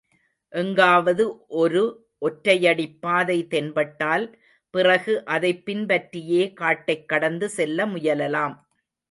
எங்காவது 0.53 1.25
ஒரு 1.55 1.81
ஒற்றையடிப்பாதை 2.21 3.47
தென்பட்டால் 3.47 4.25
பிறகு 4.73 5.25
அதைப் 5.25 5.65
பின்பற்றியே 5.65 6.53
காட்டைக் 6.53 7.07
கடந்து 7.07 7.49
செல்ல 7.49 7.85
முயலலாம். 7.85 8.57